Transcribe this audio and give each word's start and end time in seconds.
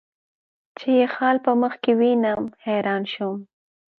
چې 0.77 0.87
یې 0.97 1.05
خال 1.13 1.37
په 1.45 1.51
مخ 1.61 1.73
کې 1.83 1.91
وینم، 1.99 2.41
حیران 2.65 3.03
شوم. 3.13 3.37